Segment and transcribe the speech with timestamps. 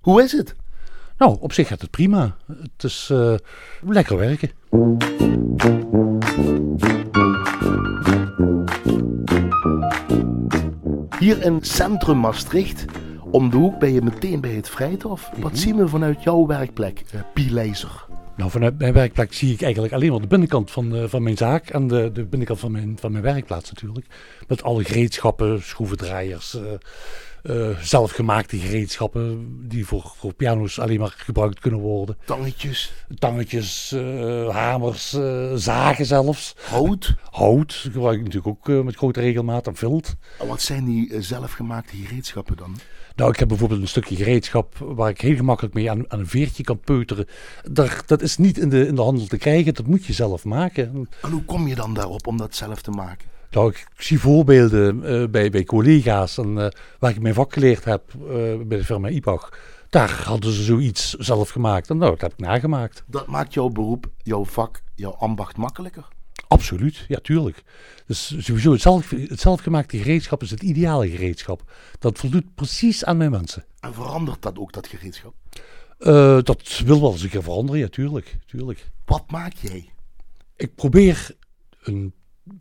[0.00, 0.54] Hoe is het?
[1.18, 2.36] Nou, op zich gaat het prima.
[2.46, 3.34] Het is uh,
[3.80, 4.50] lekker werken.
[11.18, 12.84] Hier in centrum Maastricht,
[13.30, 15.30] om de hoek ben je meteen bij het Vrijthof.
[15.36, 18.06] Wat zien we vanuit jouw werkplek, uh, Pielezer?
[18.36, 21.36] Nou, vanuit mijn werkplek zie ik eigenlijk alleen maar de binnenkant van, uh, van mijn
[21.36, 24.06] zaak en de, de binnenkant van mijn, van mijn werkplaats natuurlijk.
[24.48, 26.62] Met alle gereedschappen, schroevendraaiers, uh,
[27.42, 32.16] uh, zelfgemaakte gereedschappen die voor, voor piano's alleen maar gebruikt kunnen worden.
[32.24, 32.92] Tangetjes.
[33.18, 33.94] Tangetjes,
[34.50, 35.18] hamers,
[35.54, 36.56] zagen zelfs.
[36.70, 37.14] Hout.
[37.30, 40.14] Hout gebruik ik natuurlijk ook met grote regelmaat en vilt.
[40.46, 42.76] Wat zijn die zelfgemaakte gereedschappen dan?
[43.16, 46.26] Nou, ik heb bijvoorbeeld een stukje gereedschap waar ik heel gemakkelijk mee aan, aan een
[46.26, 47.26] veertje kan peuteren.
[47.70, 50.44] Daar, dat is niet in de, in de handel te krijgen, dat moet je zelf
[50.44, 51.08] maken.
[51.22, 53.28] En hoe kom je dan daarop om dat zelf te maken?
[53.50, 56.66] Nou, ik zie voorbeelden uh, bij, bij collega's en, uh,
[56.98, 58.28] waar ik mijn vak geleerd heb uh,
[58.66, 59.52] bij de firma IPAG.
[59.88, 63.04] Daar hadden ze zoiets zelf gemaakt en nou, dat heb ik nagemaakt.
[63.06, 66.08] Dat maakt jouw beroep, jouw vak, jouw ambacht makkelijker?
[66.48, 67.62] Absoluut, ja, tuurlijk.
[68.06, 71.72] Dus sowieso het, zelf, het zelfgemaakte gereedschap is het ideale gereedschap.
[71.98, 73.64] Dat voldoet precies aan mijn mensen.
[73.80, 75.34] En verandert dat ook, dat gereedschap?
[76.44, 78.90] Dat wil wel eens een keer veranderen, ja, tuurlijk, tuurlijk.
[79.04, 79.92] Wat maak jij?
[80.56, 81.36] Ik probeer
[81.82, 82.12] een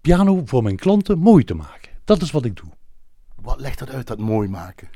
[0.00, 1.90] piano voor mijn klanten mooi te maken.
[2.04, 2.70] Dat is wat ik doe.
[3.34, 4.88] Wat legt dat uit, dat mooi maken?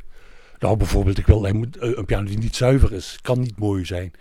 [0.59, 4.13] Nou, bijvoorbeeld, ik wil een piano die niet zuiver is, kan niet mooi zijn.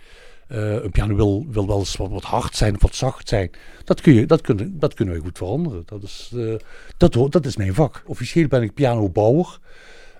[0.48, 3.50] Uh, een piano wil, wil wel eens wat, wat, hard zijn of wat zacht zijn.
[3.84, 5.82] Dat, kun je, dat, kunnen, dat kunnen we goed veranderen.
[5.86, 6.54] Dat is, uh,
[6.96, 8.02] dat, dat is mijn vak.
[8.06, 9.58] Officieel ben ik pianobouwer.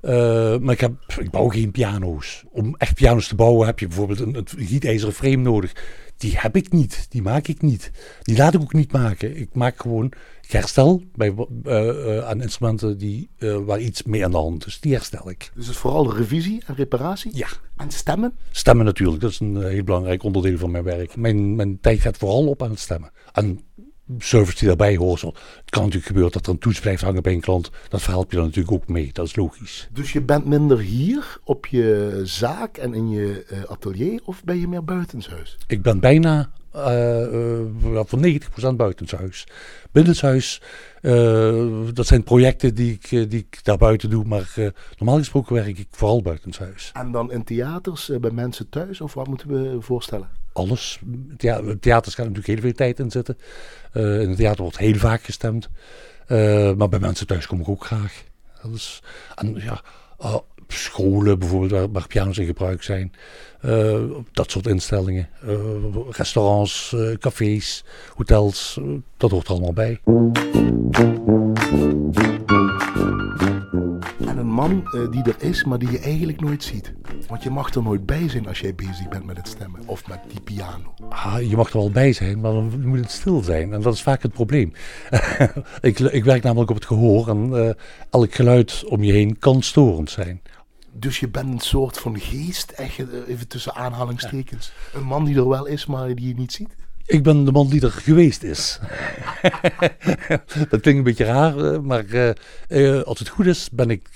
[0.04, 2.44] Uh, maar ik, heb, ik bouw geen piano's.
[2.50, 5.72] Om echt piano's te bouwen heb je bijvoorbeeld een, een gietijzeren frame nodig.
[6.16, 7.06] Die heb ik niet.
[7.08, 7.90] Die maak ik niet.
[8.22, 9.36] Die laat ik ook niet maken.
[9.36, 14.30] Ik maak gewoon ik herstel bij, uh, uh, aan instrumenten die, waar iets mee aan
[14.30, 14.80] de hand is.
[14.80, 15.50] Die herstel ik.
[15.54, 17.30] Dus het is vooral revisie en reparatie?
[17.34, 17.48] Ja.
[17.76, 18.32] En stemmen?
[18.50, 19.20] Stemmen natuurlijk.
[19.20, 21.16] Dat is een heel belangrijk onderdeel van mijn werk.
[21.16, 23.10] Mijn, mijn tijd gaat vooral op aan het stemmen.
[23.32, 23.60] En
[24.18, 25.20] service die daarbij hoort.
[25.20, 25.34] Het
[25.70, 27.70] kan natuurlijk gebeuren dat er een toets blijft hangen bij een klant.
[27.88, 29.10] Dat verhelp je dan natuurlijk ook mee.
[29.12, 29.88] Dat is logisch.
[29.92, 34.60] Dus je bent minder hier op je zaak en in je uh, atelier of ben
[34.60, 35.56] je meer buitenshuis?
[35.66, 36.82] Ik ben bijna uh,
[37.32, 38.18] uh, voor
[38.72, 39.46] 90% buitenshuis.
[39.92, 40.62] Binnenshuis,
[41.92, 44.24] dat zijn projecten die ik, die ik daar buiten doe.
[44.24, 46.90] Maar normaal gesproken werk ik vooral buitenshuis.
[46.92, 49.00] En dan in theaters bij mensen thuis?
[49.00, 50.28] Of wat moeten we voorstellen?
[50.54, 51.00] Alles.
[51.36, 53.38] Ja, theaters gaan natuurlijk heel veel tijd in zitten.
[53.92, 55.68] Uh, in het theater wordt heel vaak gestemd.
[56.28, 58.24] Uh, maar bij mensen thuis kom ik ook graag.
[58.62, 59.02] Dat is,
[59.34, 59.82] en ja,
[60.20, 60.36] uh,
[60.68, 63.12] scholen bijvoorbeeld, waar, waar, piano's in gebruik zijn.
[64.32, 65.28] dat soort instellingen.
[66.10, 67.84] restaurants, cafés,
[68.14, 68.80] hotels.
[69.16, 70.00] dat hoort er allemaal bij.
[74.54, 76.92] Man die er is, maar die je eigenlijk nooit ziet.
[77.28, 80.08] Want je mag er nooit bij zijn als jij bezig bent met het stemmen of
[80.08, 80.94] met die piano.
[81.08, 83.72] Ah, je mag er wel bij zijn, maar dan moet het stil zijn.
[83.72, 84.72] En dat is vaak het probleem.
[85.80, 87.70] ik, ik, werk namelijk op het gehoor en uh,
[88.10, 90.42] elk geluid om je heen kan storend zijn.
[90.92, 94.72] Dus je bent een soort van geest, echt, even tussen aanhalingstekens.
[94.92, 94.98] Ja.
[94.98, 96.74] Een man die er wel is, maar die je niet ziet?
[97.06, 98.78] Ik ben de man die er geweest is.
[100.70, 102.30] dat klinkt een beetje raar, maar uh,
[102.68, 104.08] uh, als het goed is, ben ik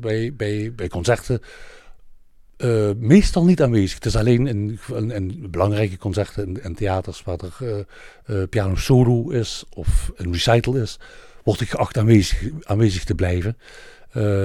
[0.00, 1.40] bij, bij, bij concerten
[2.58, 3.94] uh, meestal niet aanwezig.
[3.94, 7.76] Het is alleen in, in, in belangrijke concerten en, in theaters waar er uh,
[8.26, 10.98] uh, piano solo is of een recital is,
[11.44, 13.56] word ik geacht aanwezig, aanwezig te blijven.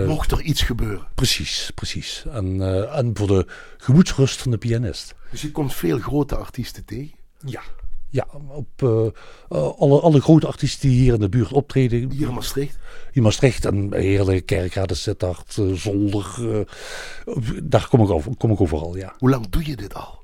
[0.08, 1.08] Mocht er iets gebeuren.
[1.16, 2.26] Precies, precies.
[2.32, 2.62] En,
[2.92, 3.46] en voor de
[3.78, 5.16] gemoedsrust van de pianist.
[5.30, 7.21] Dus je komt veel grote artiesten tegen?
[7.46, 7.62] Ja.
[8.10, 9.08] Ja, op uh,
[9.78, 12.12] alle, alle grote artiesten die hier in de buurt optreden.
[12.12, 12.78] Hier in Maastricht?
[13.12, 16.66] In Maastricht en Heerlijk, Kerkrade, Sittard, uh, Zolder.
[17.64, 19.16] Daar kom ik, over, kom ik overal, ja.
[19.18, 20.20] Hoe lang doe je dit al?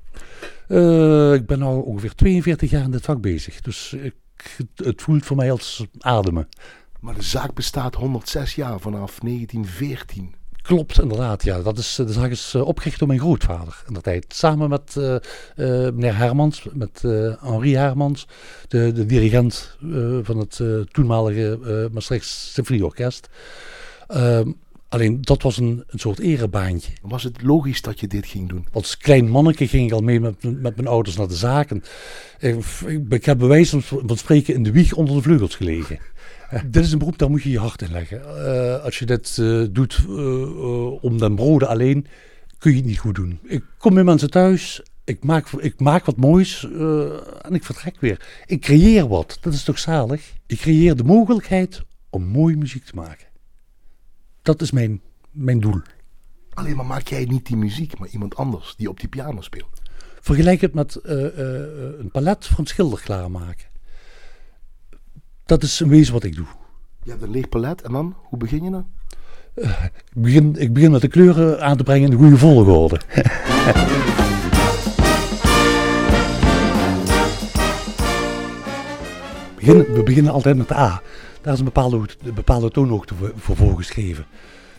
[1.34, 3.60] ik ben nu ongeveer 42 jaar in dit vak bezig.
[3.60, 4.14] Dus ik,
[4.56, 6.48] het, het voelt voor mij als ademen.
[7.00, 10.34] Maar de zaak bestaat 106 jaar vanaf 1914.
[10.68, 11.44] Klopt, inderdaad.
[11.44, 11.62] Ja.
[11.62, 14.24] Dat is, de zaak is opgericht door mijn grootvader in de tijd.
[14.28, 15.16] Samen met uh,
[15.56, 17.02] meneer Hermans, met
[17.40, 18.26] Henri Hermans,
[18.68, 19.76] de, de dirigent
[20.22, 20.60] van het
[20.90, 23.28] toenmalige Maastricht Symfonieorkest.
[24.88, 26.92] Alleen dat was een, een soort erebaantje.
[27.02, 28.66] Was het logisch dat je dit ging doen?
[28.72, 31.82] Als klein manneke ging ik al mee met, met mijn ouders naar de zaken.
[32.38, 35.98] Ik, ik, ik heb bij wijze van spreken in de wieg onder de vleugels gelegen.
[36.66, 38.22] dit is een beroep, daar moet je je hart in leggen.
[38.26, 42.06] Uh, als je dit uh, doet uh, om den broden alleen,
[42.58, 43.38] kun je het niet goed doen.
[43.42, 46.68] Ik kom bij mensen thuis, ik maak, ik maak wat moois
[47.42, 48.42] en ik vertrek weer.
[48.46, 50.32] Ik creëer wat, dat is toch zalig?
[50.46, 53.27] Ik creëer de mogelijkheid om mooie muziek te maken.
[54.48, 55.00] Dat is mijn,
[55.30, 55.80] mijn doel.
[56.54, 59.80] Alleen maar maak jij niet die muziek, maar iemand anders die op die piano speelt.
[60.20, 63.66] Vergelijk het met eh, eh, een palet voor een schilder klaarmaken.
[65.44, 66.46] Dat is een wezen wat ik doe.
[67.02, 68.86] Je hebt een leeg palet en dan, hoe begin je dan?
[69.54, 73.00] Ik begin, ik begin met de kleuren aan te brengen in de goede volgorde.
[79.56, 81.02] Begin, we beginnen altijd met de A.
[81.40, 84.26] Daar is een bepaalde, een bepaalde toonhoogte voor, voor voorgeschreven.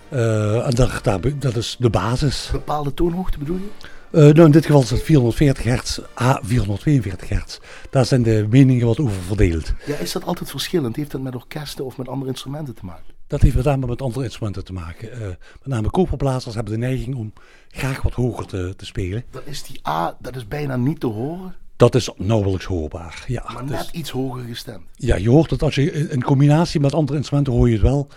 [0.09, 2.49] Eh, en daar, daar, dat is de basis.
[2.51, 3.69] Bepaalde toonhoogte bedoel je?
[4.11, 7.59] Uh, nou, in dit geval is het 440 hertz, A 442 hertz.
[7.89, 9.73] Daar zijn de meningen wat over verdeeld.
[9.85, 10.95] Ja, is dat altijd verschillend?
[10.95, 13.13] Heeft dat met orkesten of met andere instrumenten te maken?
[13.27, 15.09] Dat heeft met name met andere instrumenten te maken.
[15.13, 17.33] Uh, met name koperblazers hebben de neiging om
[17.69, 19.23] graag wat hoger te, te spelen.
[19.31, 21.55] Dan is die A, dat is bijna niet te horen?
[21.79, 23.43] Dat is nauwelijks hoorbaar, ja.
[23.53, 24.83] Maar net dus, iets hoger gestemd?
[24.95, 28.07] Ja, je hoort het als je in combinatie met andere instrumenten hoor je het wel.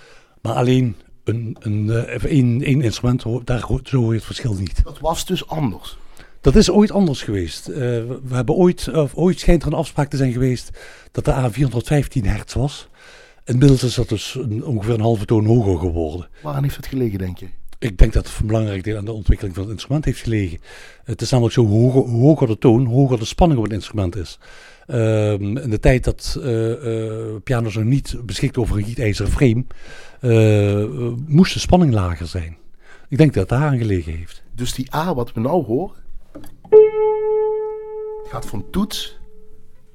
[0.40, 4.84] Maar alleen een, een, een, een instrument, daar zo hoor je het verschil niet.
[4.84, 5.96] Dat was dus anders?
[6.40, 7.68] Dat is ooit anders geweest.
[7.68, 10.70] Uh, we hebben ooit, of ooit schijnt er een afspraak te zijn geweest
[11.12, 12.88] dat de A 415 hertz was.
[13.44, 16.28] Inmiddels is dat dus een, ongeveer een halve toon hoger geworden.
[16.42, 17.48] Waaraan heeft het gelegen, denk je?
[17.82, 20.58] Ik denk dat het een belangrijk deel aan de ontwikkeling van het instrument heeft gelegen.
[21.04, 23.74] Het is namelijk zo, hoger, hoe hoger de toon, hoe hoger de spanning op het
[23.74, 24.38] instrument is.
[24.86, 29.64] Uh, in de tijd dat uh, uh, piano's nog niet beschikt over een gietijzeren frame,
[30.20, 32.56] uh, moest de spanning lager zijn.
[33.08, 34.42] Ik denk dat het daar aan gelegen heeft.
[34.54, 35.96] Dus die A wat we nou horen,
[38.28, 39.18] gaat van toets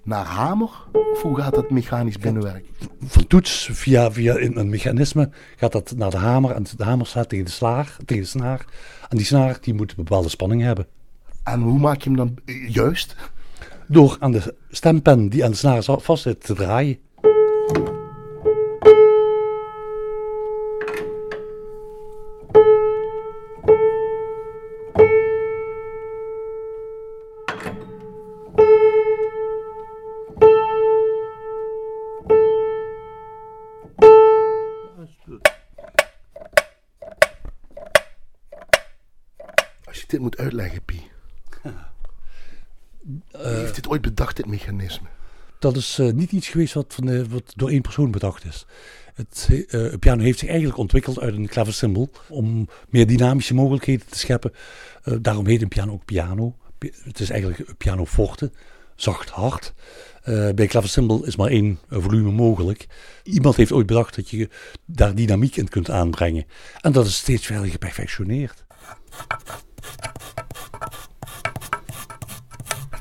[0.07, 0.69] naar hamer?
[0.91, 2.69] Of hoe gaat dat mechanisch binnenwerken?
[3.05, 6.51] Van toets via, via een mechanisme gaat dat naar de hamer.
[6.51, 8.65] En de hamer staat tegen de, slaar, tegen de snaar.
[9.09, 10.87] En die snaar die moet een bepaalde spanning hebben.
[11.43, 12.35] En hoe maak je hem dan
[12.67, 13.15] juist?
[13.87, 16.97] Door aan de stempen die aan de snaar vast zit te draaien.
[40.07, 41.07] Je dit moet uitleggen, Pie.
[43.31, 45.07] Wie heeft dit ooit bedacht, dit mechanisme?
[45.59, 48.65] Dat is uh, niet iets geweest wat, van de, wat door één persoon bedacht is.
[49.13, 54.17] Het uh, piano heeft zich eigenlijk ontwikkeld uit een klaversymbol om meer dynamische mogelijkheden te
[54.17, 54.53] scheppen.
[55.21, 56.55] Daarom heet een piano ook piano.
[57.03, 58.51] Het is eigenlijk piano forte,
[58.95, 59.73] zacht hard.
[60.55, 62.87] Bij klaversymbol is maar één volume mogelijk.
[63.23, 64.49] Iemand heeft ooit bedacht dat je
[64.85, 66.45] daar dynamiek in kunt aanbrengen.
[66.81, 68.65] En dat is steeds verder geperfectioneerd.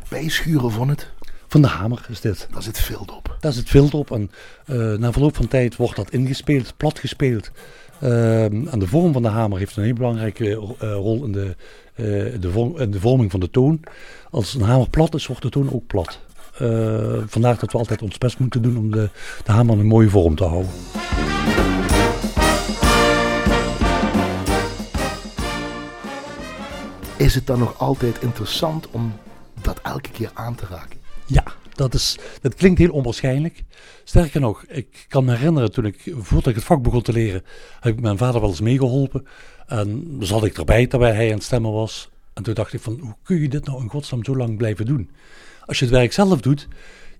[0.08, 1.10] Bijschuren van het?
[1.48, 2.48] Van de hamer is dit.
[2.52, 3.36] Daar zit vilt op.
[3.40, 4.30] Daar zit vilt op en
[4.66, 7.50] uh, na verloop van tijd wordt dat ingespeeld, plat gespeeld.
[8.02, 11.56] Uh, en de vorm van de hamer heeft een heel belangrijke uh, rol in de,
[12.40, 13.80] de, vorm, in de vorming van de toon.
[14.30, 16.20] Als een hamer plat is, wordt de toon ook plat.
[17.26, 19.08] vandaar dat we altijd ons best moeten doen om de,
[19.44, 20.70] de hamer in een mooie vorm te houden.
[27.16, 29.12] Is het dan nog altijd interessant om
[29.62, 30.98] dat elke keer aan te raken?
[31.26, 33.62] Ja, dat, is, dat klinkt heel onwaarschijnlijk.
[34.04, 37.44] Sterker nog, ik kan me herinneren toen ik, voordat ik het vak begon te leren,
[37.80, 39.26] heb ik mijn vader wel eens meegeholpen.
[39.66, 42.10] En zat ik erbij terwijl hij aan het stemmen was.
[42.34, 44.86] En toen dacht ik van, hoe kun je dit nou in godsnaam zo lang blijven
[44.86, 45.10] doen?
[45.66, 46.68] Als je het werk zelf doet,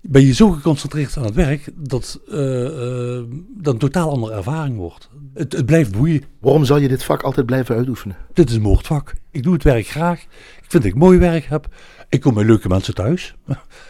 [0.09, 3.23] ben je zo geconcentreerd aan het werk dat uh, uh,
[3.57, 5.09] dat een totaal andere ervaring wordt.
[5.33, 6.23] Het, het, blijft boeien.
[6.39, 8.15] Waarom zal je dit vak altijd blijven uitoefenen?
[8.33, 9.13] Dit is een moordvak.
[9.31, 10.21] Ik doe het werk graag.
[10.21, 11.67] Ik vind dat ik mooi werk heb.
[12.09, 13.35] Ik kom met leuke mensen thuis.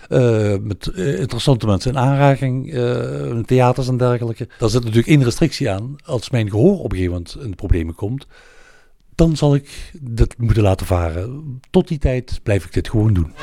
[0.09, 4.47] Uh, met interessante mensen in aanraking, in theaters en dergelijke.
[4.59, 5.95] Daar zit natuurlijk één restrictie aan.
[6.05, 8.27] Als mijn gehoor op een gegeven moment in de problemen komt,
[9.15, 11.59] dan zal ik dit moeten laten varen.
[11.69, 13.33] Tot die tijd blijf ik dit gewoon doen.